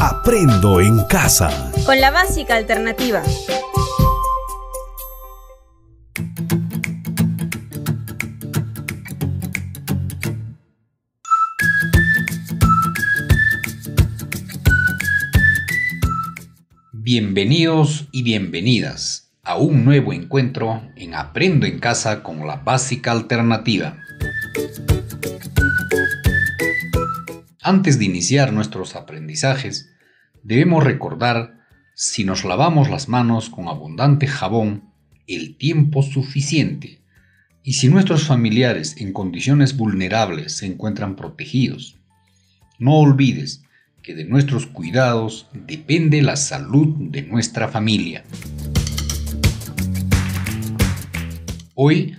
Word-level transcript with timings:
Aprendo 0.00 0.80
en 0.80 1.04
casa. 1.06 1.72
Con 1.84 2.00
la 2.00 2.12
básica 2.12 2.54
alternativa. 2.54 3.20
Bienvenidos 16.92 18.06
y 18.12 18.22
bienvenidas 18.22 19.32
a 19.42 19.56
un 19.56 19.84
nuevo 19.84 20.12
encuentro 20.12 20.82
en 20.94 21.14
Aprendo 21.14 21.66
en 21.66 21.80
casa 21.80 22.22
con 22.22 22.46
la 22.46 22.54
básica 22.54 23.10
alternativa. 23.10 23.96
Antes 27.68 27.98
de 27.98 28.06
iniciar 28.06 28.52
nuestros 28.54 28.96
aprendizajes, 28.96 29.90
debemos 30.48 30.82
recordar 30.82 31.58
si 31.94 32.24
nos 32.24 32.42
lavamos 32.42 32.88
las 32.88 33.06
manos 33.06 33.50
con 33.50 33.68
abundante 33.68 34.26
jabón 34.26 34.84
el 35.26 35.58
tiempo 35.58 36.02
suficiente 36.02 37.02
y 37.62 37.74
si 37.74 37.90
nuestros 37.90 38.24
familiares 38.24 38.96
en 38.96 39.12
condiciones 39.12 39.76
vulnerables 39.76 40.56
se 40.56 40.64
encuentran 40.64 41.16
protegidos. 41.16 41.98
No 42.78 42.94
olvides 42.94 43.62
que 44.02 44.14
de 44.14 44.24
nuestros 44.24 44.64
cuidados 44.64 45.48
depende 45.52 46.22
la 46.22 46.36
salud 46.36 46.96
de 46.98 47.24
nuestra 47.24 47.68
familia. 47.68 48.24
Hoy 51.74 52.16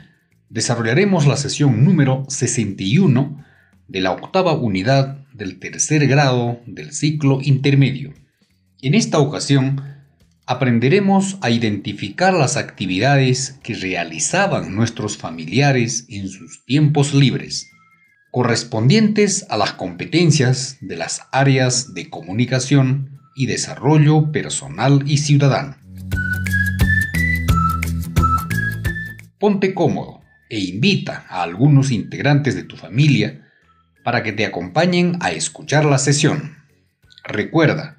desarrollaremos 0.49 1.25
la 1.25 1.35
sesión 1.35 1.83
número 1.83 2.25
61 2.27 3.43
de 3.87 4.01
la 4.01 4.11
octava 4.11 4.53
unidad 4.53 5.18
del 5.33 5.59
tercer 5.59 6.07
grado 6.07 6.61
del 6.65 6.91
ciclo 6.91 7.39
intermedio. 7.41 8.13
En 8.81 8.95
esta 8.95 9.19
ocasión 9.19 9.81
aprenderemos 10.45 11.37
a 11.41 11.49
identificar 11.49 12.33
las 12.33 12.57
actividades 12.57 13.59
que 13.63 13.75
realizaban 13.75 14.75
nuestros 14.75 15.17
familiares 15.17 16.05
en 16.09 16.27
sus 16.29 16.65
tiempos 16.65 17.13
libres 17.13 17.69
correspondientes 18.31 19.45
a 19.49 19.57
las 19.57 19.73
competencias 19.73 20.77
de 20.81 20.97
las 20.97 21.21
áreas 21.31 21.93
de 21.93 22.09
comunicación 22.09 23.19
y 23.35 23.47
desarrollo 23.47 24.31
personal 24.31 25.03
y 25.07 25.17
ciudadano. 25.17 25.77
Ponte 29.39 29.73
cómodo 29.73 30.21
e 30.49 30.59
invita 30.59 31.25
a 31.29 31.43
algunos 31.43 31.91
integrantes 31.91 32.55
de 32.55 32.63
tu 32.63 32.75
familia 32.75 33.48
para 34.09 34.23
que 34.23 34.33
te 34.33 34.43
acompañen 34.43 35.17
a 35.19 35.29
escuchar 35.29 35.85
la 35.85 35.99
sesión. 35.99 36.57
Recuerda 37.23 37.97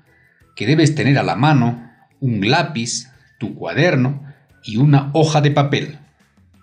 que 0.57 0.67
debes 0.67 0.97
tener 0.97 1.17
a 1.19 1.23
la 1.23 1.37
mano 1.37 1.89
un 2.19 2.51
lápiz, 2.51 3.13
tu 3.39 3.55
cuaderno 3.55 4.21
y 4.65 4.79
una 4.79 5.11
hoja 5.13 5.41
de 5.41 5.53
papel. 5.53 6.01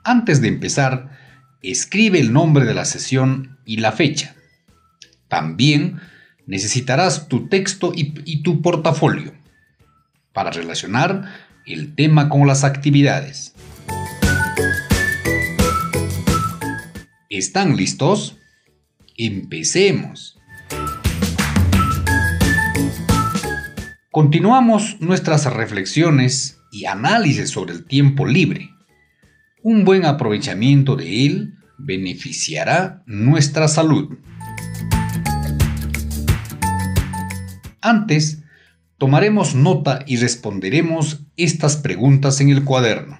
Antes 0.03 0.41
de 0.41 0.49
empezar, 0.49 1.17
escribe 1.61 2.19
el 2.19 2.33
nombre 2.33 2.65
de 2.65 2.73
la 2.73 2.83
sesión 2.83 3.57
y 3.63 3.77
la 3.77 3.93
fecha. 3.93 4.35
También 5.29 6.01
necesitarás 6.45 7.29
tu 7.29 7.47
texto 7.47 7.93
y, 7.95 8.43
tu 8.43 8.61
portafolio 8.61 9.31
para 10.33 10.51
relacionar 10.51 11.23
el 11.65 11.95
tema 11.95 12.27
con 12.27 12.47
las 12.47 12.65
actividades. 12.65 13.53
¿Están 17.29 17.77
listos? 17.77 18.36
Empecemos. 19.19 20.37
Continuamos 24.11 24.97
nuestras 24.99 25.51
reflexiones 25.51 26.59
y 26.71 26.85
análisis 26.85 27.49
sobre 27.49 27.73
el 27.73 27.85
tiempo 27.85 28.27
libre. 28.27 28.69
Un 29.63 29.85
buen 29.85 30.05
aprovechamiento 30.05 30.95
de 30.95 31.25
él 31.25 31.55
beneficiará 31.79 33.01
nuestra 33.07 33.67
salud. 33.67 34.19
Antes, 37.81 38.43
tomaremos 38.99 39.55
nota 39.55 40.03
y 40.05 40.17
responderemos 40.17 41.25
estas 41.37 41.77
preguntas 41.77 42.39
en 42.39 42.49
el 42.49 42.63
cuaderno. 42.63 43.19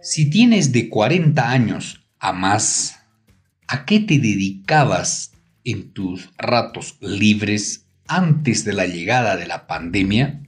Si 0.00 0.30
tienes 0.30 0.70
de 0.70 0.88
40 0.88 1.50
años 1.50 2.08
a 2.20 2.32
más, 2.32 2.99
¿a 3.70 3.84
qué 3.84 4.00
te 4.00 4.18
dedicabas 4.18 5.30
en 5.62 5.92
tus 5.92 6.28
ratos 6.36 6.96
libres 7.00 7.86
antes 8.08 8.64
de 8.64 8.72
la 8.72 8.84
llegada 8.86 9.36
de 9.36 9.46
la 9.46 9.68
pandemia? 9.68 10.42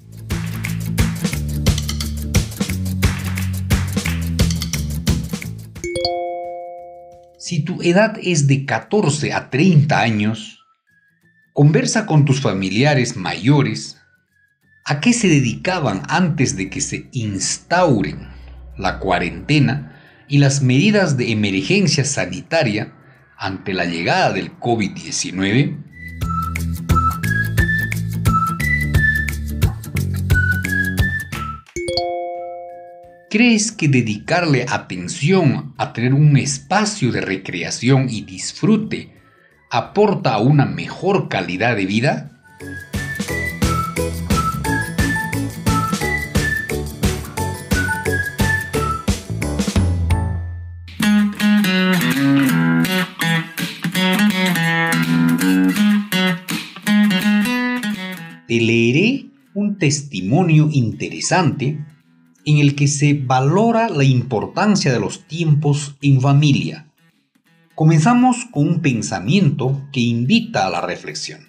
Si 7.39 7.65
tu 7.65 7.81
edad 7.83 8.19
es 8.21 8.49
de 8.49 8.67
14 8.67 9.33
a 9.33 9.51
30 9.51 10.01
años, 10.01 10.59
conversa 11.53 12.07
con 12.07 12.25
tus 12.25 12.41
familiares 12.41 13.17
mayores 13.17 13.99
a 14.85 14.99
qué 14.99 15.13
se 15.13 15.29
dedicaban 15.29 16.03
antes 16.09 16.57
de 16.57 16.69
que 16.69 16.81
se 16.81 17.09
instauren 17.13 18.27
la 18.77 18.99
cuarentena 18.99 19.97
y 20.27 20.39
las 20.39 20.61
medidas 20.61 21.17
de 21.17 21.31
emergencia 21.31 22.05
sanitaria 22.05 22.95
ante 23.43 23.75
la 23.75 23.85
llegada 23.85 24.33
del 24.33 24.59
COVID-19 24.59 25.77
¿Crees 33.33 33.73
que 33.73 33.89
dedicarle 33.89 34.67
atención 34.69 35.75
a 35.79 35.93
tener 35.93 36.13
un 36.13 36.37
espacio 36.37 37.11
de 37.11 37.23
recreación 37.23 38.09
y 38.11 38.23
disfrute 38.23 39.11
aporta 39.71 40.35
a 40.35 40.39
una 40.39 40.67
mejor 40.67 41.31
calidad 41.31 41.75
de 41.75 41.87
vida? 41.87 42.43
Leeré 58.61 59.27
un 59.55 59.79
testimonio 59.79 60.69
interesante 60.73 61.85
en 62.45 62.59
el 62.59 62.75
que 62.75 62.89
se 62.89 63.15
valora 63.15 63.89
la 63.89 64.05
importancia 64.05 64.93
de 64.93 65.01
los 65.01 65.27
tiempos 65.27 65.97
en 66.03 66.21
familia. 66.21 66.93
Comenzamos 67.75 68.45
con 68.51 68.69
un 68.69 68.83
pensamiento 68.83 69.89
que 69.93 70.01
invita 70.01 70.67
a 70.67 70.71
la 70.71 70.81
reflexión. 70.81 71.41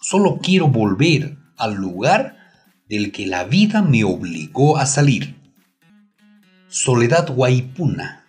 Solo 0.00 0.38
quiero 0.42 0.68
volver 0.68 1.36
al 1.56 1.74
lugar 1.74 2.36
del 2.88 3.12
que 3.12 3.26
la 3.26 3.44
vida 3.44 3.82
me 3.82 4.04
obligó 4.04 4.78
a 4.78 4.86
salir. 4.86 5.36
Soledad 6.68 7.32
Guaipuna. 7.34 8.24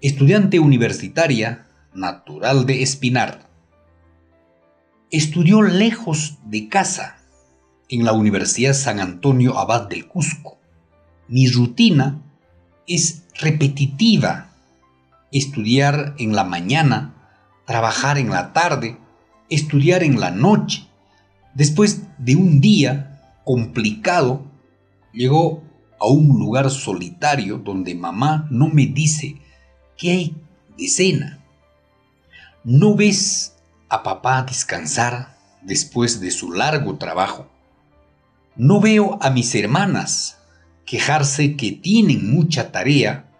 Estudiante 0.00 0.60
universitaria, 0.60 1.66
natural 1.94 2.66
de 2.66 2.82
Espinar. 2.82 3.43
Estudió 5.14 5.62
lejos 5.62 6.38
de 6.44 6.68
casa 6.68 7.18
en 7.88 8.04
la 8.04 8.12
Universidad 8.12 8.72
San 8.72 8.98
Antonio 8.98 9.56
Abad 9.56 9.88
del 9.88 10.08
Cusco. 10.08 10.58
Mi 11.28 11.48
rutina 11.48 12.20
es 12.88 13.22
repetitiva. 13.40 14.50
Estudiar 15.30 16.16
en 16.18 16.34
la 16.34 16.42
mañana, 16.42 17.14
trabajar 17.64 18.18
en 18.18 18.30
la 18.30 18.52
tarde, 18.52 18.98
estudiar 19.48 20.02
en 20.02 20.18
la 20.18 20.32
noche. 20.32 20.88
Después 21.54 22.02
de 22.18 22.34
un 22.34 22.60
día 22.60 23.38
complicado, 23.44 24.42
llegó 25.12 25.62
a 26.00 26.08
un 26.08 26.26
lugar 26.40 26.68
solitario 26.72 27.58
donde 27.58 27.94
mamá 27.94 28.48
no 28.50 28.68
me 28.68 28.86
dice 28.86 29.36
qué 29.96 30.10
hay 30.10 30.36
de 30.76 30.88
cena. 30.88 31.38
¿No 32.64 32.96
ves 32.96 33.53
a 33.94 34.02
papá 34.02 34.42
descansar 34.42 35.36
después 35.62 36.20
de 36.20 36.30
su 36.30 36.52
largo 36.52 36.96
trabajo? 36.96 37.48
No 38.56 38.80
veo 38.80 39.18
a 39.22 39.30
mis 39.30 39.54
hermanas 39.54 40.38
quejarse 40.84 41.56
que 41.56 41.72
tienen 41.72 42.30
mucha 42.34 42.72
tarea 42.72 43.30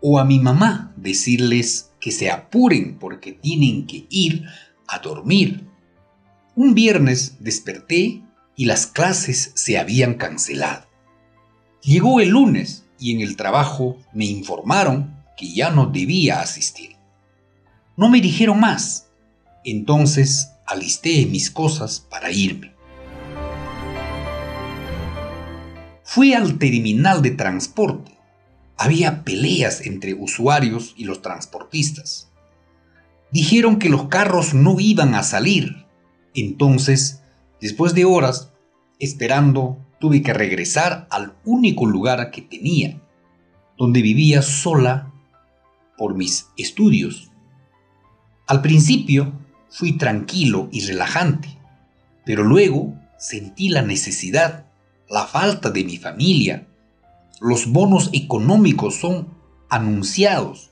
o 0.00 0.20
a 0.20 0.24
mi 0.24 0.38
mamá 0.38 0.92
decirles 0.96 1.90
que 2.00 2.12
se 2.12 2.30
apuren 2.30 2.98
porque 2.98 3.32
tienen 3.32 3.86
que 3.86 4.06
ir 4.08 4.44
a 4.86 5.00
dormir. 5.00 5.66
Un 6.54 6.74
viernes 6.74 7.36
desperté 7.40 8.22
y 8.54 8.64
las 8.66 8.86
clases 8.86 9.50
se 9.54 9.78
habían 9.78 10.14
cancelado. 10.14 10.86
Llegó 11.82 12.20
el 12.20 12.30
lunes 12.30 12.84
y 13.00 13.14
en 13.14 13.20
el 13.20 13.36
trabajo 13.36 13.98
me 14.12 14.26
informaron 14.26 15.24
que 15.36 15.52
ya 15.52 15.70
no 15.70 15.86
debía 15.86 16.40
asistir. 16.40 16.96
No 17.96 18.08
me 18.08 18.20
dijeron 18.20 18.60
más. 18.60 19.07
Entonces 19.70 20.54
alisté 20.66 21.26
mis 21.26 21.50
cosas 21.50 22.00
para 22.00 22.30
irme. 22.30 22.72
Fui 26.02 26.32
al 26.32 26.58
terminal 26.58 27.20
de 27.20 27.32
transporte. 27.32 28.12
Había 28.78 29.24
peleas 29.24 29.84
entre 29.84 30.14
usuarios 30.14 30.94
y 30.96 31.04
los 31.04 31.20
transportistas. 31.20 32.32
Dijeron 33.30 33.78
que 33.78 33.90
los 33.90 34.08
carros 34.08 34.54
no 34.54 34.80
iban 34.80 35.14
a 35.14 35.22
salir. 35.22 35.84
Entonces, 36.34 37.20
después 37.60 37.92
de 37.92 38.06
horas, 38.06 38.54
esperando, 38.98 39.84
tuve 40.00 40.22
que 40.22 40.32
regresar 40.32 41.06
al 41.10 41.34
único 41.44 41.84
lugar 41.84 42.30
que 42.30 42.40
tenía, 42.40 43.02
donde 43.76 44.00
vivía 44.00 44.40
sola 44.40 45.12
por 45.98 46.14
mis 46.14 46.46
estudios. 46.56 47.30
Al 48.46 48.62
principio 48.62 49.46
fui 49.70 49.98
tranquilo 49.98 50.68
y 50.72 50.80
relajante, 50.86 51.48
pero 52.24 52.44
luego 52.44 52.94
sentí 53.18 53.68
la 53.68 53.82
necesidad, 53.82 54.66
la 55.08 55.26
falta 55.26 55.70
de 55.70 55.84
mi 55.84 55.96
familia. 55.96 56.66
Los 57.40 57.66
bonos 57.66 58.10
económicos 58.12 58.96
son 58.96 59.28
anunciados, 59.68 60.70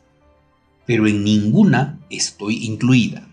pero 0.85 1.07
en 1.07 1.25
ninguna 1.25 2.01
estoy 2.11 2.65
incluida. 2.65 3.27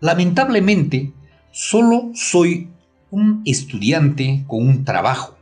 Lamentablemente, 0.00 1.12
solo 1.52 2.10
soy 2.14 2.68
un 3.10 3.42
estudiante 3.46 4.44
con 4.46 4.68
un 4.68 4.84
trabajo, 4.84 5.36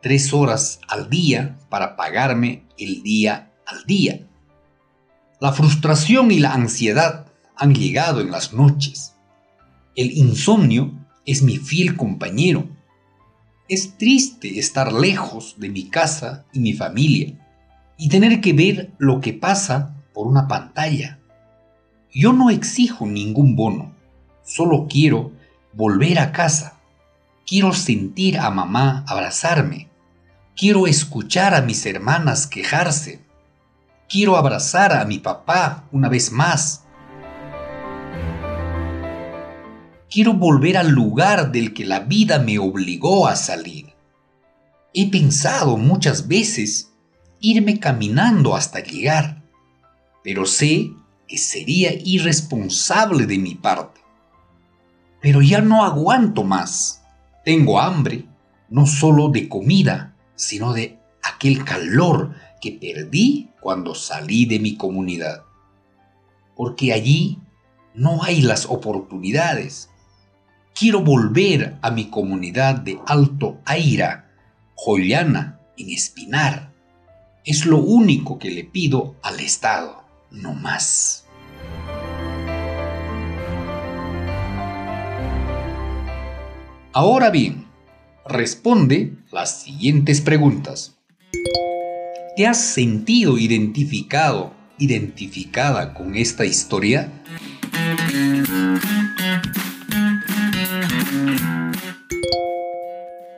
tres 0.00 0.32
horas 0.32 0.80
al 0.88 1.10
día 1.10 1.58
para 1.68 1.96
pagarme 1.96 2.64
el 2.78 3.02
día 3.02 3.50
al 3.66 3.84
día. 3.84 4.26
La 5.40 5.54
frustración 5.54 6.30
y 6.30 6.38
la 6.38 6.52
ansiedad 6.52 7.24
han 7.56 7.74
llegado 7.74 8.20
en 8.20 8.30
las 8.30 8.52
noches. 8.52 9.14
El 9.96 10.10
insomnio 10.10 10.92
es 11.24 11.42
mi 11.42 11.56
fiel 11.56 11.96
compañero. 11.96 12.68
Es 13.66 13.96
triste 13.96 14.58
estar 14.58 14.92
lejos 14.92 15.54
de 15.56 15.70
mi 15.70 15.88
casa 15.88 16.44
y 16.52 16.60
mi 16.60 16.74
familia 16.74 17.38
y 17.96 18.10
tener 18.10 18.42
que 18.42 18.52
ver 18.52 18.92
lo 18.98 19.22
que 19.22 19.32
pasa 19.32 19.94
por 20.12 20.26
una 20.26 20.46
pantalla. 20.46 21.20
Yo 22.12 22.34
no 22.34 22.50
exijo 22.50 23.06
ningún 23.06 23.56
bono, 23.56 23.94
solo 24.44 24.88
quiero 24.90 25.32
volver 25.72 26.18
a 26.18 26.32
casa. 26.32 26.78
Quiero 27.46 27.72
sentir 27.72 28.38
a 28.38 28.50
mamá 28.50 29.06
abrazarme. 29.08 29.88
Quiero 30.54 30.86
escuchar 30.86 31.54
a 31.54 31.62
mis 31.62 31.86
hermanas 31.86 32.46
quejarse 32.46 33.29
Quiero 34.10 34.36
abrazar 34.36 34.92
a 34.92 35.04
mi 35.04 35.20
papá 35.20 35.84
una 35.92 36.08
vez 36.08 36.32
más. 36.32 36.82
Quiero 40.10 40.34
volver 40.34 40.76
al 40.76 40.88
lugar 40.88 41.52
del 41.52 41.72
que 41.72 41.84
la 41.84 42.00
vida 42.00 42.40
me 42.40 42.58
obligó 42.58 43.28
a 43.28 43.36
salir. 43.36 43.94
He 44.92 45.08
pensado 45.12 45.76
muchas 45.76 46.26
veces 46.26 46.90
irme 47.38 47.78
caminando 47.78 48.56
hasta 48.56 48.80
llegar, 48.80 49.44
pero 50.24 50.44
sé 50.44 50.90
que 51.28 51.38
sería 51.38 51.92
irresponsable 52.04 53.26
de 53.26 53.38
mi 53.38 53.54
parte. 53.54 54.00
Pero 55.22 55.40
ya 55.40 55.60
no 55.60 55.84
aguanto 55.84 56.42
más. 56.42 57.04
Tengo 57.44 57.80
hambre, 57.80 58.26
no 58.70 58.86
solo 58.86 59.28
de 59.28 59.48
comida, 59.48 60.16
sino 60.34 60.72
de 60.72 60.98
aquel 61.22 61.64
calor 61.64 62.34
que 62.60 62.72
perdí 62.72 63.50
cuando 63.60 63.94
salí 63.94 64.44
de 64.46 64.58
mi 64.58 64.76
comunidad. 64.76 65.44
Porque 66.56 66.92
allí 66.92 67.38
no 67.94 68.22
hay 68.22 68.42
las 68.42 68.66
oportunidades. 68.66 69.90
Quiero 70.74 71.02
volver 71.02 71.78
a 71.82 71.90
mi 71.90 72.10
comunidad 72.10 72.76
de 72.76 72.98
Alto 73.06 73.58
Aira, 73.64 74.30
Joyana, 74.74 75.60
en 75.76 75.90
Espinar. 75.90 76.72
Es 77.44 77.66
lo 77.66 77.78
único 77.78 78.38
que 78.38 78.50
le 78.50 78.64
pido 78.64 79.16
al 79.22 79.40
Estado, 79.40 80.04
no 80.30 80.54
más. 80.54 81.26
Ahora 86.92 87.30
bien, 87.30 87.66
responde 88.26 89.16
las 89.30 89.62
siguientes 89.62 90.20
preguntas. 90.20 90.98
¿Te 92.36 92.46
has 92.46 92.60
sentido 92.60 93.38
identificado, 93.38 94.54
identificada 94.78 95.94
con 95.94 96.14
esta 96.14 96.44
historia? 96.44 97.12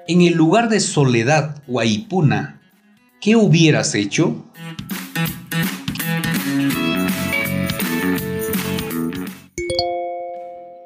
En 0.06 0.20
el 0.20 0.34
lugar 0.34 0.68
de 0.68 0.78
Soledad 0.80 1.62
Guaipuna, 1.66 2.60
¿qué 3.20 3.34
hubieras 3.34 3.94
hecho? 3.94 4.44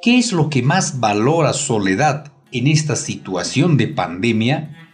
¿Qué 0.00 0.19
es 0.19 0.31
lo 0.32 0.49
que 0.49 0.62
más 0.62 1.00
valora 1.00 1.53
Soledad 1.53 2.32
en 2.53 2.69
esta 2.69 2.94
situación 2.94 3.76
de 3.76 3.88
pandemia? 3.88 4.85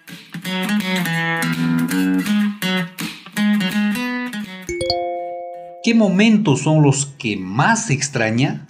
¿Qué 5.85 5.95
momentos 5.95 6.61
son 6.61 6.81
los 6.81 7.07
que 7.07 7.37
más 7.37 7.91
extraña? 7.91 8.69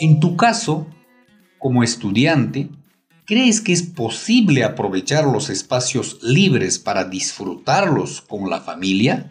En 0.00 0.18
tu 0.18 0.36
caso, 0.36 0.88
como 1.60 1.84
estudiante, 1.84 2.68
¿crees 3.26 3.60
que 3.60 3.72
es 3.72 3.84
posible 3.84 4.64
aprovechar 4.64 5.24
los 5.24 5.50
espacios 5.50 6.18
libres 6.20 6.80
para 6.80 7.04
disfrutarlos 7.04 8.20
con 8.20 8.50
la 8.50 8.60
familia? 8.60 9.30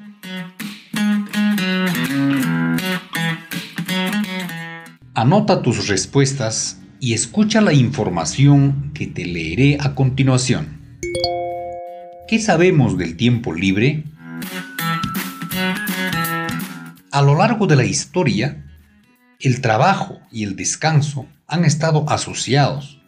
Anota 5.13 5.61
tus 5.61 5.89
respuestas 5.89 6.79
y 7.01 7.13
escucha 7.13 7.59
la 7.59 7.73
información 7.73 8.91
que 8.93 9.05
te 9.05 9.25
leeré 9.25 9.77
a 9.81 9.95
continuación. 9.95 10.81
¿Qué 12.27 12.39
sabemos 12.39 12.97
del 12.97 13.17
tiempo 13.17 13.53
libre? 13.53 14.05
A 17.11 17.21
lo 17.21 17.35
largo 17.35 17.67
de 17.67 17.75
la 17.75 17.83
historia, 17.83 18.65
el 19.41 19.59
trabajo 19.59 20.21
y 20.31 20.43
el 20.43 20.55
descanso 20.55 21.27
han 21.47 21.65
estado 21.65 22.09
asociados. 22.09 23.01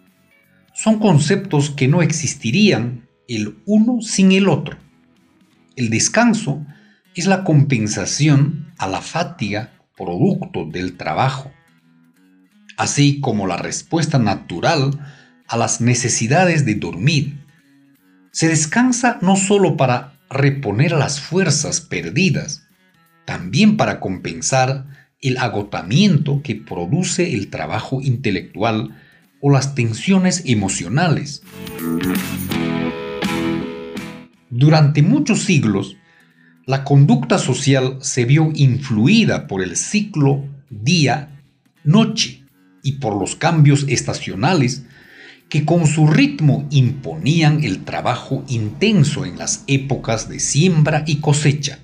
Son 0.73 0.99
conceptos 0.99 1.69
que 1.69 1.87
no 1.87 2.01
existirían 2.01 3.07
el 3.29 3.57
uno 3.65 4.01
sin 4.01 4.33
el 4.33 4.49
otro. 4.49 4.77
El 5.77 5.89
descanso 5.89 6.65
es 7.15 7.25
la 7.25 7.45
compensación 7.45 8.73
a 8.77 8.87
la 8.87 9.01
fatiga 9.01 9.71
producto 9.95 10.65
del 10.65 10.97
trabajo, 10.97 11.51
así 12.75 13.21
como 13.21 13.47
la 13.47 13.55
respuesta 13.55 14.19
natural 14.19 14.99
a 15.47 15.55
las 15.55 15.79
necesidades 15.79 16.65
de 16.65 16.75
dormir, 16.75 17.44
se 18.35 18.49
descansa 18.49 19.17
no 19.21 19.37
solo 19.37 19.77
para 19.77 20.19
reponer 20.29 20.91
las 20.91 21.21
fuerzas 21.21 21.79
perdidas, 21.79 22.67
también 23.23 23.77
para 23.77 24.01
compensar 24.01 24.87
el 25.21 25.37
agotamiento 25.37 26.41
que 26.43 26.55
produce 26.55 27.33
el 27.33 27.49
trabajo 27.49 28.01
intelectual 28.01 28.93
o 29.39 29.51
las 29.51 29.73
tensiones 29.73 30.43
emocionales. 30.47 31.43
Durante 34.49 35.01
muchos 35.01 35.43
siglos, 35.43 35.95
la 36.65 36.83
conducta 36.83 37.37
social 37.37 37.99
se 38.01 38.25
vio 38.25 38.51
influida 38.53 39.47
por 39.47 39.63
el 39.63 39.77
ciclo 39.77 40.43
día-noche 40.69 42.43
y 42.83 42.93
por 42.99 43.17
los 43.17 43.37
cambios 43.37 43.85
estacionales 43.87 44.84
que 45.49 45.65
con 45.65 45.87
su 45.87 46.07
ritmo 46.07 46.67
imponían 46.71 47.63
el 47.63 47.83
trabajo 47.83 48.43
intenso 48.47 49.25
en 49.25 49.37
las 49.37 49.63
épocas 49.67 50.27
de 50.27 50.39
siembra 50.39 51.03
y 51.05 51.17
cosecha. 51.17 51.79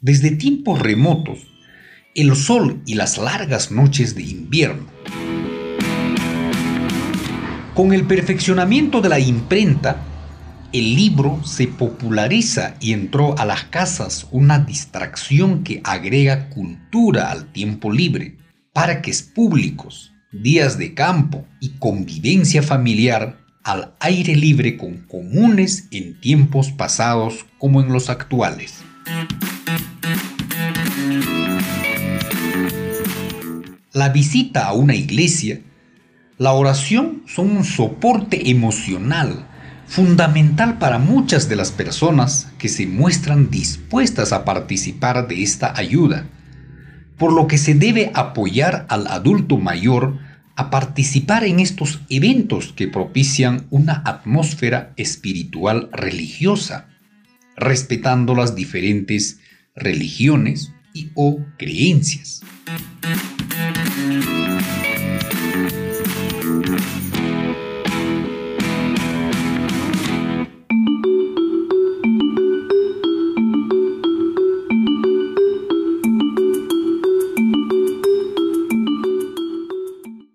Desde 0.00 0.30
tiempos 0.30 0.80
remotos, 0.80 1.46
el 2.14 2.34
sol 2.36 2.82
y 2.86 2.94
las 2.94 3.18
largas 3.18 3.70
noches 3.70 4.14
de 4.14 4.22
invierno. 4.22 4.86
Con 7.74 7.92
el 7.92 8.06
perfeccionamiento 8.06 9.00
de 9.02 9.08
la 9.10 9.18
imprenta, 9.18 10.02
el 10.72 10.94
libro 10.94 11.44
se 11.44 11.68
populariza 11.68 12.74
y 12.80 12.92
entró 12.92 13.38
a 13.38 13.44
las 13.44 13.64
casas 13.64 14.26
una 14.30 14.58
distracción 14.58 15.62
que 15.62 15.80
agrega 15.84 16.48
cultura 16.48 17.30
al 17.30 17.52
tiempo 17.52 17.92
libre, 17.92 18.36
parques 18.72 19.22
públicos, 19.22 20.12
días 20.42 20.78
de 20.78 20.94
campo 20.94 21.46
y 21.60 21.70
convivencia 21.78 22.62
familiar 22.62 23.38
al 23.62 23.94
aire 24.00 24.36
libre 24.36 24.76
con 24.76 24.98
comunes 24.98 25.88
en 25.90 26.20
tiempos 26.20 26.70
pasados 26.70 27.46
como 27.58 27.80
en 27.80 27.92
los 27.92 28.10
actuales. 28.10 28.84
La 33.92 34.10
visita 34.10 34.66
a 34.66 34.72
una 34.72 34.94
iglesia, 34.94 35.60
la 36.38 36.52
oración 36.52 37.22
son 37.26 37.56
un 37.56 37.64
soporte 37.64 38.50
emocional 38.50 39.46
fundamental 39.86 40.78
para 40.78 40.98
muchas 40.98 41.48
de 41.48 41.56
las 41.56 41.70
personas 41.70 42.52
que 42.58 42.68
se 42.68 42.86
muestran 42.86 43.50
dispuestas 43.50 44.32
a 44.32 44.44
participar 44.44 45.28
de 45.28 45.42
esta 45.42 45.76
ayuda, 45.76 46.26
por 47.16 47.32
lo 47.32 47.46
que 47.46 47.56
se 47.56 47.74
debe 47.74 48.10
apoyar 48.14 48.86
al 48.88 49.06
adulto 49.06 49.56
mayor 49.56 50.18
a 50.56 50.70
participar 50.70 51.44
en 51.44 51.60
estos 51.60 52.00
eventos 52.08 52.72
que 52.72 52.88
propician 52.88 53.66
una 53.70 54.02
atmósfera 54.04 54.92
espiritual 54.96 55.90
religiosa, 55.92 56.88
respetando 57.56 58.34
las 58.34 58.54
diferentes 58.54 59.38
religiones 59.74 60.72
y 60.94 61.10
o 61.14 61.44
creencias. 61.58 62.40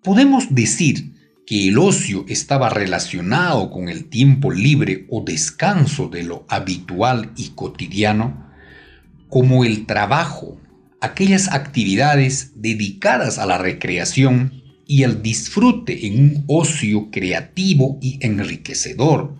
Podemos 0.02 0.52
decir 0.52 1.12
que 1.46 1.68
el 1.68 1.78
ocio 1.78 2.24
estaba 2.28 2.68
relacionado 2.68 3.70
con 3.70 3.88
el 3.88 4.06
tiempo 4.06 4.50
libre 4.50 5.06
o 5.08 5.22
descanso 5.22 6.08
de 6.08 6.24
lo 6.24 6.44
habitual 6.48 7.30
y 7.36 7.50
cotidiano, 7.50 8.50
como 9.28 9.64
el 9.64 9.86
trabajo, 9.86 10.60
aquellas 11.00 11.52
actividades 11.52 12.50
dedicadas 12.56 13.38
a 13.38 13.46
la 13.46 13.58
recreación 13.58 14.62
y 14.88 15.04
al 15.04 15.22
disfrute 15.22 16.04
en 16.08 16.20
un 16.20 16.44
ocio 16.48 17.10
creativo 17.12 17.98
y 18.02 18.18
enriquecedor. 18.26 19.36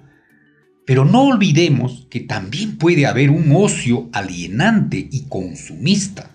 Pero 0.87 1.05
no 1.05 1.25
olvidemos 1.25 2.07
que 2.09 2.21
también 2.21 2.79
puede 2.79 3.07
haber 3.07 3.31
un 3.31 3.51
ocio 3.53 4.09
alienante 4.13 5.09
y 5.11 5.23
consumista. 5.29 6.32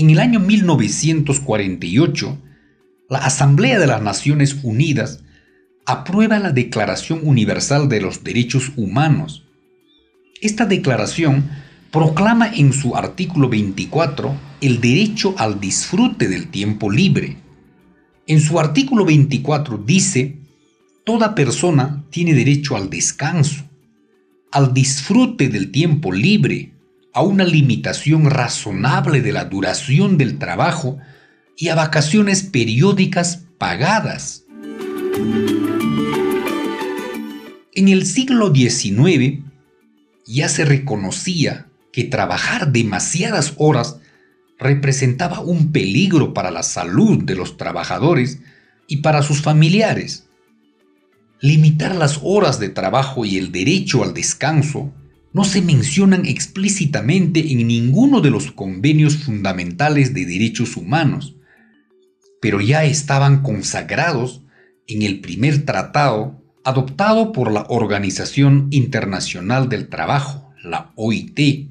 En 0.00 0.08
el 0.08 0.18
año 0.18 0.40
1948, 0.40 2.38
la 3.10 3.18
Asamblea 3.18 3.78
de 3.78 3.86
las 3.86 4.00
Naciones 4.00 4.56
Unidas 4.62 5.22
aprueba 5.84 6.38
la 6.38 6.52
Declaración 6.52 7.20
Universal 7.22 7.90
de 7.90 8.00
los 8.00 8.24
Derechos 8.24 8.72
Humanos. 8.76 9.44
Esta 10.40 10.64
declaración 10.64 11.50
proclama 11.90 12.50
en 12.50 12.72
su 12.72 12.96
artículo 12.96 13.50
24 13.50 14.34
el 14.62 14.80
derecho 14.80 15.34
al 15.36 15.60
disfrute 15.60 16.28
del 16.28 16.48
tiempo 16.48 16.90
libre. 16.90 17.36
En 18.26 18.40
su 18.40 18.58
artículo 18.58 19.04
24 19.04 19.76
dice, 19.76 20.38
toda 21.04 21.34
persona 21.34 22.06
tiene 22.08 22.32
derecho 22.32 22.74
al 22.74 22.88
descanso, 22.88 23.64
al 24.50 24.72
disfrute 24.72 25.50
del 25.50 25.70
tiempo 25.70 26.10
libre, 26.10 26.72
a 27.12 27.22
una 27.22 27.44
limitación 27.44 28.30
razonable 28.30 29.20
de 29.20 29.32
la 29.32 29.44
duración 29.44 30.16
del 30.16 30.38
trabajo 30.38 30.98
y 31.56 31.68
a 31.68 31.74
vacaciones 31.74 32.42
periódicas 32.42 33.44
pagadas. 33.58 34.44
En 37.72 37.88
el 37.88 38.06
siglo 38.06 38.54
XIX 38.54 39.40
ya 40.26 40.48
se 40.48 40.64
reconocía 40.64 41.66
que 41.92 42.04
trabajar 42.04 42.72
demasiadas 42.72 43.54
horas 43.56 43.96
representaba 44.58 45.40
un 45.40 45.72
peligro 45.72 46.34
para 46.34 46.50
la 46.50 46.62
salud 46.62 47.24
de 47.24 47.34
los 47.34 47.56
trabajadores 47.56 48.40
y 48.86 48.98
para 48.98 49.22
sus 49.22 49.40
familiares. 49.40 50.26
Limitar 51.40 51.94
las 51.96 52.20
horas 52.22 52.60
de 52.60 52.68
trabajo 52.68 53.24
y 53.24 53.38
el 53.38 53.50
derecho 53.50 54.04
al 54.04 54.12
descanso 54.12 54.92
no 55.32 55.44
se 55.44 55.62
mencionan 55.62 56.26
explícitamente 56.26 57.52
en 57.52 57.66
ninguno 57.66 58.20
de 58.20 58.30
los 58.30 58.50
convenios 58.50 59.16
fundamentales 59.16 60.12
de 60.12 60.26
derechos 60.26 60.76
humanos, 60.76 61.36
pero 62.40 62.60
ya 62.60 62.84
estaban 62.84 63.42
consagrados 63.42 64.42
en 64.86 65.02
el 65.02 65.20
primer 65.20 65.64
tratado 65.64 66.40
adoptado 66.64 67.32
por 67.32 67.52
la 67.52 67.66
Organización 67.68 68.68
Internacional 68.70 69.68
del 69.68 69.88
Trabajo, 69.88 70.52
la 70.62 70.92
OIT, 70.96 71.70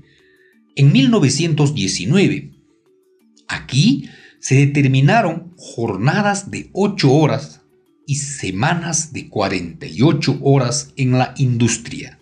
en 0.76 0.92
1919. 0.92 2.52
Aquí 3.48 4.10
se 4.40 4.56
determinaron 4.56 5.54
jornadas 5.58 6.50
de 6.50 6.70
8 6.74 7.12
horas 7.12 7.62
y 8.08 8.16
semanas 8.16 9.14
de 9.14 9.30
48 9.30 10.40
horas 10.42 10.94
en 10.96 11.12
la 11.12 11.34
industria. 11.38 12.18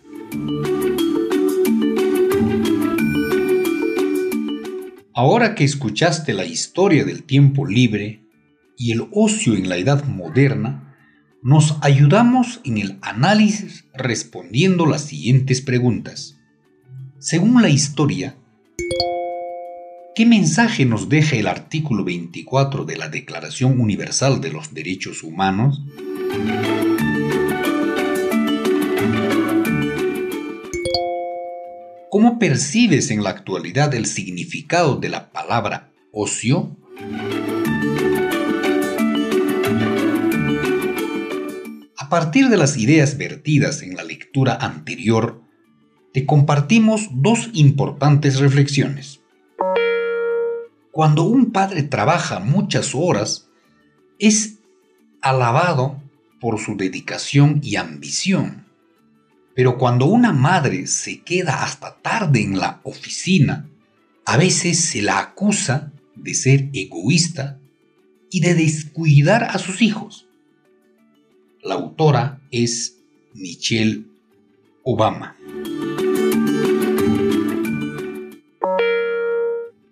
Ahora 5.18 5.56
que 5.56 5.64
escuchaste 5.64 6.32
la 6.32 6.44
historia 6.44 7.04
del 7.04 7.24
tiempo 7.24 7.66
libre 7.66 8.22
y 8.76 8.92
el 8.92 9.08
ocio 9.10 9.56
en 9.56 9.68
la 9.68 9.76
edad 9.76 10.04
moderna, 10.04 10.96
nos 11.42 11.76
ayudamos 11.82 12.60
en 12.64 12.78
el 12.78 12.98
análisis 13.02 13.86
respondiendo 13.94 14.86
las 14.86 15.02
siguientes 15.02 15.60
preguntas. 15.60 16.38
Según 17.18 17.62
la 17.62 17.68
historia, 17.68 18.36
¿qué 20.14 20.24
mensaje 20.24 20.84
nos 20.84 21.08
deja 21.08 21.34
el 21.34 21.48
artículo 21.48 22.04
24 22.04 22.84
de 22.84 22.96
la 22.96 23.08
Declaración 23.08 23.80
Universal 23.80 24.40
de 24.40 24.52
los 24.52 24.72
Derechos 24.72 25.24
Humanos? 25.24 25.82
¿Cómo 32.18 32.40
percibes 32.40 33.12
en 33.12 33.22
la 33.22 33.30
actualidad 33.30 33.94
el 33.94 34.04
significado 34.04 34.96
de 34.96 35.08
la 35.08 35.30
palabra 35.30 35.92
ocio? 36.10 36.76
A 41.96 42.08
partir 42.08 42.48
de 42.48 42.56
las 42.56 42.76
ideas 42.76 43.18
vertidas 43.18 43.82
en 43.82 43.94
la 43.94 44.02
lectura 44.02 44.58
anterior, 44.60 45.44
te 46.12 46.26
compartimos 46.26 47.06
dos 47.12 47.50
importantes 47.52 48.40
reflexiones. 48.40 49.20
Cuando 50.90 51.22
un 51.22 51.52
padre 51.52 51.84
trabaja 51.84 52.40
muchas 52.40 52.96
horas, 52.96 53.48
es 54.18 54.58
alabado 55.22 56.02
por 56.40 56.58
su 56.58 56.76
dedicación 56.76 57.60
y 57.62 57.76
ambición. 57.76 58.67
Pero 59.58 59.76
cuando 59.76 60.06
una 60.06 60.32
madre 60.32 60.86
se 60.86 61.22
queda 61.22 61.64
hasta 61.64 61.96
tarde 61.96 62.40
en 62.42 62.60
la 62.60 62.80
oficina, 62.84 63.68
a 64.24 64.36
veces 64.36 64.78
se 64.78 65.02
la 65.02 65.18
acusa 65.18 65.90
de 66.14 66.32
ser 66.34 66.68
egoísta 66.72 67.58
y 68.30 68.38
de 68.38 68.54
descuidar 68.54 69.42
a 69.42 69.58
sus 69.58 69.82
hijos. 69.82 70.28
La 71.60 71.74
autora 71.74 72.40
es 72.52 72.98
Michelle 73.34 74.04
Obama. 74.84 75.36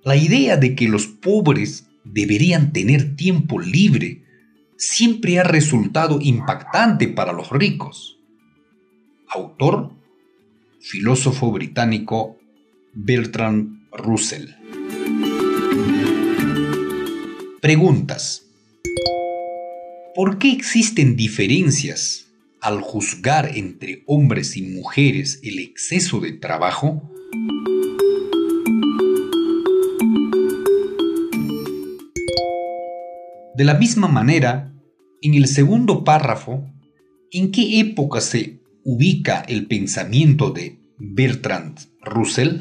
La 0.05 0.15
idea 0.15 0.59
de 0.59 0.77
que 0.77 0.87
los 0.87 1.09
pobres 1.09 1.89
deberían 2.05 2.73
tener 2.73 3.17
tiempo 3.17 3.59
libre 3.59 4.23
siempre 4.77 5.41
ha 5.41 5.43
resultado 5.43 6.21
impactante 6.21 7.09
para 7.09 7.33
los 7.33 7.51
ricos 7.51 8.16
Autor, 9.37 9.91
filósofo 10.81 11.53
británico 11.53 12.39
Bertrand 12.95 13.87
Russell. 13.93 14.49
Preguntas. 17.61 18.47
¿Por 20.15 20.39
qué 20.39 20.53
existen 20.53 21.17
diferencias 21.17 22.33
al 22.63 22.81
juzgar 22.81 23.59
entre 23.59 24.05
hombres 24.07 24.57
y 24.57 24.63
mujeres 24.63 25.39
el 25.43 25.59
exceso 25.59 26.21
de 26.21 26.33
trabajo? 26.33 27.03
De 33.55 33.65
la 33.65 33.75
misma 33.75 34.09
manera, 34.09 34.73
en 35.21 35.35
el 35.35 35.47
segundo 35.47 36.05
párrafo, 36.05 36.65
¿en 37.31 37.53
qué 37.53 37.81
época 37.81 38.23
se 38.23 38.65
ubica 38.89 39.41
el 39.49 39.67
pensamiento 39.67 40.51
de 40.51 40.79
Bertrand 40.97 41.77
Russell? 42.03 42.61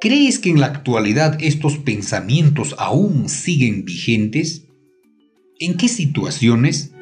¿Crees 0.00 0.38
que 0.38 0.50
en 0.50 0.60
la 0.60 0.66
actualidad 0.66 1.36
estos 1.40 1.78
pensamientos 1.78 2.76
aún 2.78 3.28
siguen 3.28 3.84
vigentes? 3.84 4.68
¿En 5.58 5.76
qué 5.76 5.88
situaciones? 5.88 6.92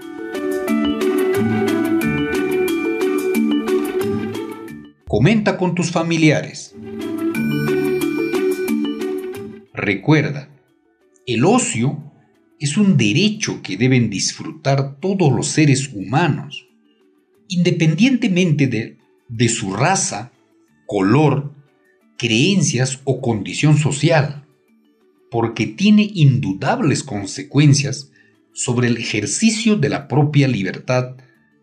Comenta 5.06 5.58
con 5.58 5.74
tus 5.74 5.90
familiares. 5.90 6.74
Recuerda, 9.74 10.48
el 11.26 11.44
ocio 11.44 12.07
es 12.60 12.76
un 12.76 12.96
derecho 12.96 13.62
que 13.62 13.76
deben 13.76 14.10
disfrutar 14.10 14.98
todos 15.00 15.32
los 15.32 15.48
seres 15.48 15.90
humanos, 15.92 16.66
independientemente 17.48 18.66
de, 19.28 19.48
su 19.48 19.74
raza, 19.74 20.32
color, 20.86 21.54
creencias 22.16 23.00
o 23.04 23.20
condición 23.20 23.78
social, 23.78 24.44
porque 25.30 25.66
tiene 25.66 26.10
indudables 26.12 27.04
consecuencias 27.04 28.10
sobre 28.52 28.88
el 28.88 28.96
ejercicio 28.96 29.76
de 29.76 29.88
la 29.88 30.08
propia 30.08 30.48
libertad 30.48 31.16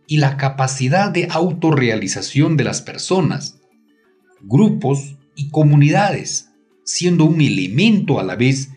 y 0.08 0.18
la 0.18 0.38
capacidad 0.38 1.12
de 1.12 1.28
autorrealización 1.30 2.56
de 2.56 2.64
las 2.64 2.82
personas, 2.82 3.60
grupos 4.42 5.18
y 5.36 5.50
comunidades, 5.50 6.52
siendo 6.86 7.26
un 7.26 7.42
elemento 7.42 8.20
a 8.20 8.24
la 8.24 8.36
vez 8.36 8.70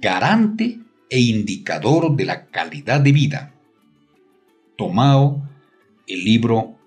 garante 0.00 0.81
e 1.12 1.20
indicador 1.20 2.16
de 2.16 2.24
la 2.24 2.46
calidad 2.46 2.98
de 3.02 3.12
vida. 3.12 3.54
Tomado 4.78 5.46
el 6.06 6.24
libro 6.24 6.78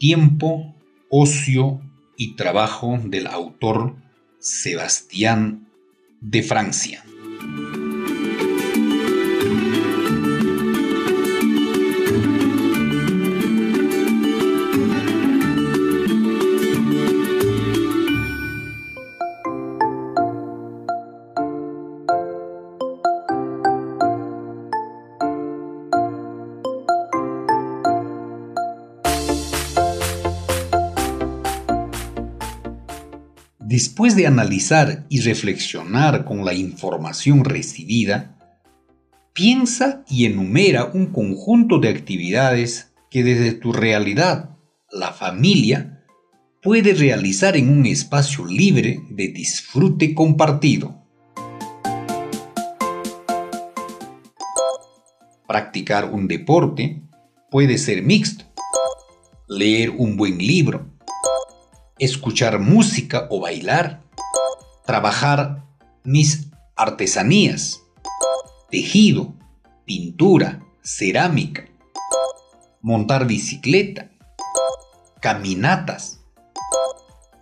Tiempo, 0.00 0.74
Ocio 1.08 1.80
y 2.16 2.34
Trabajo 2.34 2.98
del 3.04 3.28
autor 3.28 3.94
Sebastián 4.40 5.68
de 6.20 6.42
Francia. 6.42 7.04
Después 33.70 34.16
de 34.16 34.26
analizar 34.26 35.04
y 35.10 35.20
reflexionar 35.20 36.24
con 36.24 36.42
la 36.42 36.54
información 36.54 37.44
recibida, 37.44 38.34
piensa 39.34 40.06
y 40.08 40.24
enumera 40.24 40.86
un 40.86 41.12
conjunto 41.12 41.78
de 41.78 41.90
actividades 41.90 42.94
que 43.10 43.22
desde 43.22 43.52
tu 43.52 43.74
realidad, 43.74 44.56
la 44.90 45.12
familia, 45.12 46.02
puede 46.62 46.94
realizar 46.94 47.58
en 47.58 47.68
un 47.68 47.84
espacio 47.84 48.46
libre 48.46 49.02
de 49.10 49.28
disfrute 49.28 50.14
compartido. 50.14 51.04
Practicar 55.46 56.10
un 56.10 56.26
deporte 56.26 57.02
puede 57.50 57.76
ser 57.76 58.02
mixto. 58.02 58.46
Leer 59.46 59.90
un 59.90 60.16
buen 60.16 60.38
libro 60.38 60.97
escuchar 61.98 62.58
música 62.58 63.26
o 63.30 63.40
bailar, 63.40 64.02
trabajar 64.86 65.64
mis 66.04 66.48
artesanías, 66.76 67.82
tejido, 68.70 69.34
pintura, 69.84 70.64
cerámica, 70.82 71.66
montar 72.80 73.26
bicicleta, 73.26 74.10
caminatas, 75.20 76.20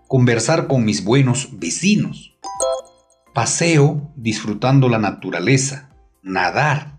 conversar 0.09 0.66
con 0.66 0.85
mis 0.85 1.05
buenos 1.05 1.59
vecinos, 1.59 2.37
paseo 3.35 4.11
disfrutando 4.16 4.88
la 4.88 4.99
naturaleza, 4.99 5.90
nadar, 6.23 6.99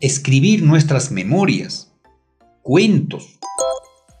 escribir 0.00 0.62
nuestras 0.62 1.10
memorias, 1.10 1.92
cuentos, 2.62 3.38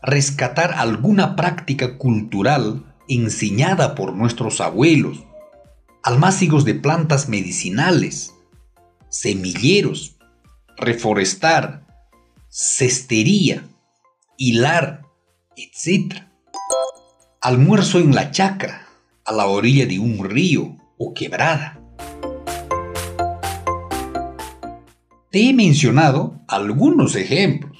rescatar 0.02 0.72
alguna 0.72 1.36
práctica 1.36 1.98
cultural 1.98 2.84
enseñada 3.08 3.94
por 3.94 4.14
nuestros 4.14 4.60
abuelos, 4.60 5.24
almácigos 6.02 6.64
de 6.64 6.74
plantas 6.74 7.28
medicinales, 7.28 8.34
semilleros, 9.08 10.16
reforestar, 10.76 11.86
cestería, 12.48 13.64
hilar, 14.36 15.06
etc. 15.56 16.22
Almuerzo 17.40 17.98
en 17.98 18.14
la 18.14 18.30
chacra, 18.30 18.86
a 19.24 19.32
la 19.32 19.46
orilla 19.46 19.86
de 19.86 19.98
un 19.98 20.24
río 20.24 20.76
o 20.98 21.12
quebrada. 21.12 21.80
Te 25.30 25.48
he 25.48 25.52
mencionado 25.52 26.40
algunos 26.48 27.14
ejemplos. 27.14 27.78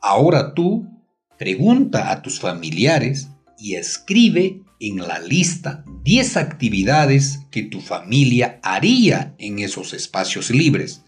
Ahora 0.00 0.54
tú 0.54 0.93
Pregunta 1.38 2.12
a 2.12 2.22
tus 2.22 2.38
familiares 2.38 3.28
y 3.58 3.74
escribe 3.74 4.60
en 4.78 4.98
la 4.98 5.18
lista 5.18 5.84
10 6.04 6.36
actividades 6.36 7.40
que 7.50 7.62
tu 7.64 7.80
familia 7.80 8.60
haría 8.62 9.34
en 9.38 9.58
esos 9.58 9.94
espacios 9.94 10.50
libres, 10.50 11.02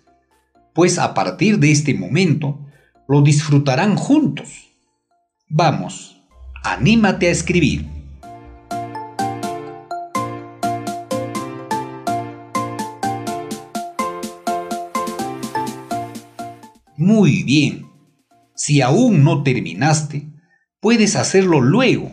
pues 0.74 0.98
a 0.98 1.14
partir 1.14 1.60
de 1.60 1.70
este 1.70 1.94
momento 1.94 2.58
lo 3.06 3.22
disfrutarán 3.22 3.94
juntos. 3.94 4.72
Vamos, 5.48 6.20
anímate 6.64 7.28
a 7.28 7.30
escribir. 7.30 7.86
Muy 16.96 17.44
bien. 17.44 17.85
Si 18.66 18.80
aún 18.80 19.22
no 19.22 19.44
terminaste, 19.44 20.26
puedes 20.80 21.14
hacerlo 21.14 21.60
luego. 21.60 22.10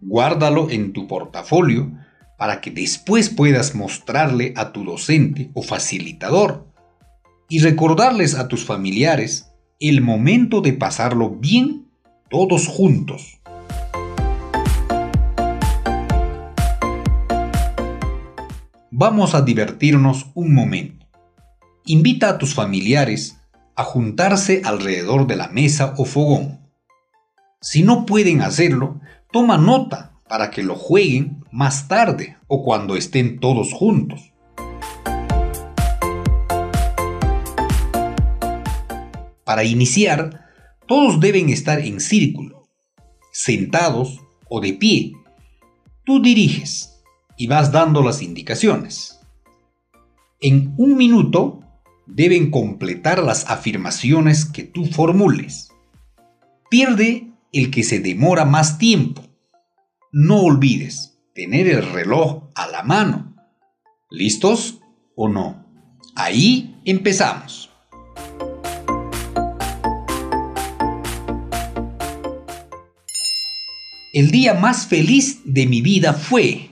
Guárdalo 0.00 0.70
en 0.70 0.94
tu 0.94 1.06
portafolio 1.06 1.92
para 2.38 2.62
que 2.62 2.70
después 2.70 3.28
puedas 3.28 3.74
mostrarle 3.74 4.54
a 4.56 4.72
tu 4.72 4.84
docente 4.84 5.50
o 5.52 5.60
facilitador 5.60 6.66
y 7.50 7.58
recordarles 7.58 8.36
a 8.36 8.48
tus 8.48 8.64
familiares 8.64 9.52
el 9.80 10.00
momento 10.00 10.62
de 10.62 10.72
pasarlo 10.72 11.28
bien 11.28 11.90
todos 12.30 12.66
juntos. 12.66 13.42
Vamos 18.90 19.34
a 19.34 19.42
divertirnos 19.42 20.30
un 20.32 20.54
momento. 20.54 21.06
Invita 21.84 22.30
a 22.30 22.38
tus 22.38 22.54
familiares 22.54 23.39
a 23.76 23.84
juntarse 23.84 24.62
alrededor 24.64 25.26
de 25.26 25.36
la 25.36 25.48
mesa 25.48 25.94
o 25.96 26.04
fogón. 26.04 26.60
Si 27.60 27.82
no 27.82 28.06
pueden 28.06 28.42
hacerlo, 28.42 29.00
toma 29.32 29.58
nota 29.58 30.12
para 30.28 30.50
que 30.50 30.62
lo 30.62 30.76
jueguen 30.76 31.44
más 31.50 31.88
tarde 31.88 32.36
o 32.46 32.62
cuando 32.62 32.96
estén 32.96 33.40
todos 33.40 33.72
juntos. 33.72 34.32
Para 39.44 39.64
iniciar, 39.64 40.48
todos 40.86 41.18
deben 41.18 41.50
estar 41.50 41.80
en 41.80 42.00
círculo, 42.00 42.68
sentados 43.32 44.20
o 44.48 44.60
de 44.60 44.72
pie. 44.74 45.12
Tú 46.04 46.22
diriges 46.22 47.02
y 47.36 47.46
vas 47.46 47.72
dando 47.72 48.02
las 48.02 48.22
indicaciones. 48.22 49.20
En 50.40 50.74
un 50.78 50.96
minuto 50.96 51.60
deben 52.10 52.50
completar 52.50 53.22
las 53.22 53.48
afirmaciones 53.50 54.44
que 54.44 54.64
tú 54.64 54.86
formules. 54.86 55.70
Pierde 56.68 57.32
el 57.52 57.70
que 57.70 57.82
se 57.82 58.00
demora 58.00 58.44
más 58.44 58.78
tiempo. 58.78 59.22
No 60.12 60.40
olvides 60.40 61.18
tener 61.34 61.68
el 61.68 61.90
reloj 61.92 62.50
a 62.54 62.66
la 62.68 62.82
mano. 62.82 63.36
¿Listos 64.10 64.80
o 65.14 65.28
no? 65.28 65.64
Ahí 66.16 66.80
empezamos. 66.84 67.70
El 74.12 74.32
día 74.32 74.54
más 74.54 74.88
feliz 74.88 75.42
de 75.44 75.66
mi 75.66 75.82
vida 75.82 76.12
fue 76.14 76.69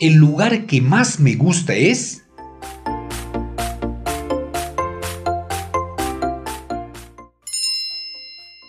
el 0.00 0.14
lugar 0.14 0.64
que 0.64 0.80
más 0.80 1.20
me 1.20 1.34
gusta 1.34 1.74
es... 1.74 2.24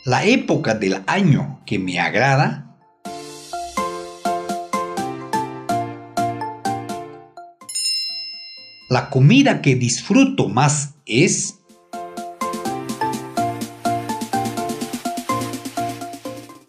La 0.04 0.26
época 0.26 0.76
del 0.76 1.02
año 1.08 1.62
que 1.66 1.80
me 1.80 2.00
agrada. 2.00 2.76
La 8.90 9.10
comida 9.10 9.62
que 9.62 9.76
disfruto 9.76 10.50
más 10.50 10.96
es 11.06 11.60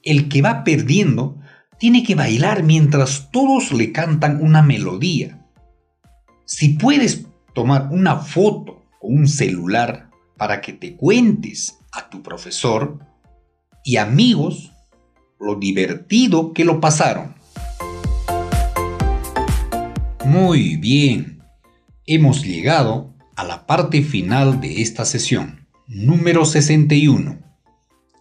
el 0.04 0.28
que 0.28 0.40
va 0.40 0.62
perdiendo 0.62 1.41
tiene 1.82 2.04
que 2.04 2.14
bailar 2.14 2.62
mientras 2.62 3.28
todos 3.32 3.72
le 3.72 3.90
cantan 3.90 4.40
una 4.40 4.62
melodía. 4.62 5.44
Si 6.44 6.74
puedes 6.74 7.26
tomar 7.54 7.88
una 7.90 8.18
foto 8.18 8.84
con 9.00 9.16
un 9.16 9.26
celular 9.26 10.08
para 10.36 10.60
que 10.60 10.74
te 10.74 10.94
cuentes 10.94 11.80
a 11.90 12.08
tu 12.08 12.22
profesor 12.22 13.00
y 13.84 13.96
amigos 13.96 14.70
lo 15.40 15.56
divertido 15.56 16.52
que 16.52 16.64
lo 16.64 16.80
pasaron. 16.80 17.34
Muy 20.24 20.76
bien, 20.76 21.42
hemos 22.06 22.44
llegado 22.44 23.12
a 23.34 23.42
la 23.42 23.66
parte 23.66 24.02
final 24.02 24.60
de 24.60 24.82
esta 24.82 25.04
sesión, 25.04 25.66
número 25.88 26.44
61. 26.44 27.40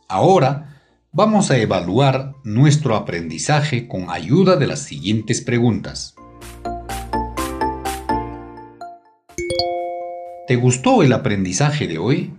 Ahora, 0.07 0.71
Vamos 1.13 1.51
a 1.51 1.57
evaluar 1.57 2.30
nuestro 2.43 2.95
aprendizaje 2.95 3.87
con 3.87 4.09
ayuda 4.09 4.55
de 4.55 4.67
las 4.67 4.81
siguientes 4.81 5.41
preguntas. 5.41 6.15
¿Te 10.47 10.55
gustó 10.55 11.03
el 11.03 11.13
aprendizaje 11.13 11.87
de 11.87 11.97
hoy? 11.97 12.33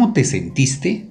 ¿Cómo 0.00 0.14
te 0.14 0.24
sentiste? 0.24 1.06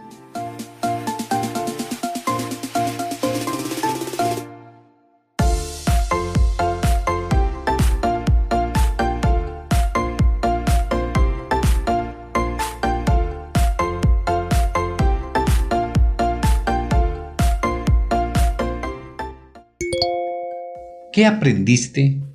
¿Qué 21.14 21.28
aprendiste 21.28 22.29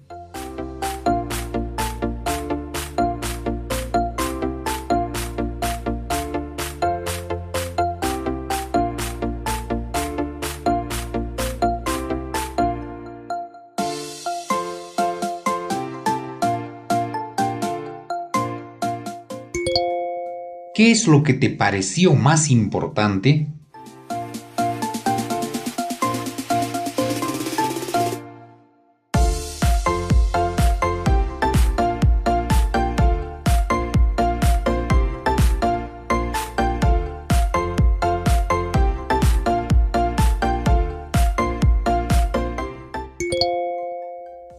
¿Qué 20.74 20.90
es 20.90 21.06
lo 21.06 21.22
que 21.22 21.34
te 21.34 21.50
pareció 21.50 22.14
más 22.14 22.50
importante? 22.50 23.46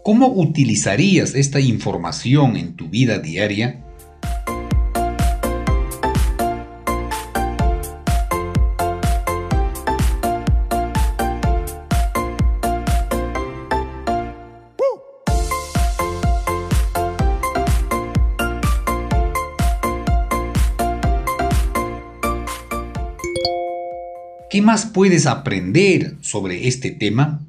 ¿Cómo 0.02 0.28
utilizarías 0.30 1.36
esta 1.36 1.60
información 1.60 2.56
en 2.56 2.78
tu 2.78 2.88
vida 2.88 3.20
diaria? 3.20 3.85
¿Qué 24.56 24.62
más 24.62 24.86
puedes 24.86 25.26
aprender 25.26 26.16
sobre 26.22 26.70
este 26.70 26.90
tema? 26.90 27.42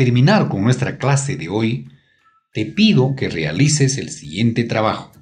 Terminar 0.00 0.48
con 0.48 0.62
nuestra 0.62 0.96
clase 0.96 1.36
de 1.36 1.50
hoy, 1.50 1.86
te 2.54 2.64
pido 2.64 3.14
que 3.16 3.28
realices 3.28 3.98
el 3.98 4.08
siguiente 4.08 4.64
trabajo. 4.64 5.12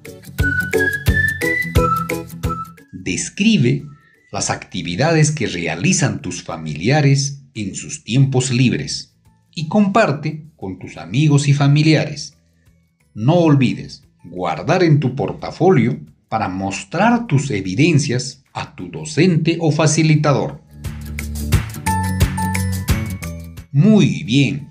Describe 2.93 3.83
las 4.31 4.49
actividades 4.49 5.31
que 5.31 5.47
realizan 5.47 6.21
tus 6.21 6.43
familiares 6.43 7.41
en 7.55 7.75
sus 7.75 8.05
tiempos 8.05 8.51
libres 8.51 9.17
y 9.53 9.67
comparte 9.67 10.45
con 10.55 10.79
tus 10.79 10.95
amigos 10.95 11.49
y 11.49 11.53
familiares. 11.53 12.37
No 13.13 13.33
olvides 13.33 14.05
guardar 14.23 14.81
en 14.83 15.01
tu 15.01 15.13
portafolio 15.13 15.99
para 16.29 16.47
mostrar 16.47 17.27
tus 17.27 17.51
evidencias 17.51 18.45
a 18.53 18.75
tu 18.75 18.89
docente 18.89 19.57
o 19.59 19.73
facilitador. 19.73 20.61
Muy 23.71 24.23
bien, 24.23 24.68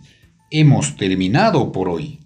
hemos 0.51 0.97
terminado 0.97 1.73
por 1.73 1.89
hoy. 1.89 2.21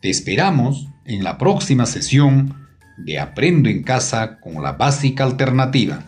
Te 0.00 0.10
esperamos 0.10 0.88
en 1.04 1.24
la 1.24 1.38
próxima 1.38 1.86
sesión 1.86 2.68
de 2.96 3.18
Aprendo 3.18 3.68
en 3.68 3.82
casa 3.82 4.40
con 4.40 4.62
la 4.62 4.72
básica 4.72 5.24
alternativa. 5.24 6.04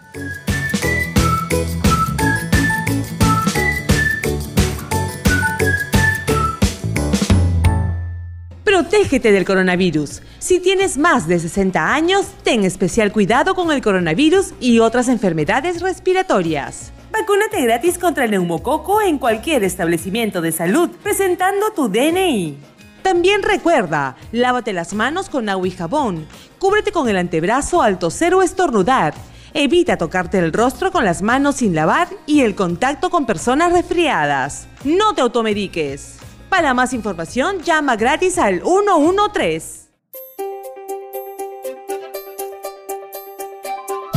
Protégete 8.64 9.33
del 9.33 9.44
coronavirus. 9.44 10.22
Si 10.38 10.61
tienes 10.61 10.98
más 10.98 11.29
de 11.29 11.38
60 11.38 11.94
años, 11.94 12.27
ten 12.42 12.64
especial 12.64 13.12
cuidado 13.12 13.55
con 13.55 13.70
el 13.70 13.81
coronavirus 13.81 14.55
y 14.61 14.81
otras 14.81 15.09
enfermedades 15.09 15.81
respiratorias. 15.81 16.92
Vacúnate 17.12 17.61
gratis 17.61 17.98
contra 17.98 18.25
el 18.25 18.31
neumococo 18.31 19.03
en 19.03 19.18
cualquier 19.18 19.64
establecimiento 19.64 20.40
de 20.40 20.51
salud 20.51 20.88
presentando 21.03 21.70
tu 21.72 21.90
DNI. 21.90 22.57
También 23.03 23.42
recuerda, 23.42 24.16
lávate 24.33 24.72
las 24.72 24.94
manos 24.94 25.29
con 25.29 25.51
agua 25.51 25.68
y 25.68 25.72
jabón, 25.72 26.27
cúbrete 26.59 26.90
con 26.90 27.11
el 27.11 27.18
antebrazo 27.18 27.83
al 27.83 27.98
toser 27.98 28.35
o 28.35 28.42
estornudar, 28.42 29.12
evita 29.53 29.98
tocarte 29.98 30.38
el 30.38 30.55
rostro 30.55 30.90
con 30.90 31.05
las 31.05 31.20
manos 31.20 31.57
sin 31.57 31.75
lavar 31.75 32.09
y 32.25 32.40
el 32.40 32.55
contacto 32.55 33.11
con 33.11 33.27
personas 33.27 33.72
resfriadas. 33.72 34.66
No 34.85 35.14
te 35.14 35.20
automediques. 35.20 36.16
Para 36.48 36.72
más 36.72 36.94
información, 36.94 37.61
llama 37.61 37.96
gratis 37.96 38.38
al 38.38 38.62
113. 38.62 39.82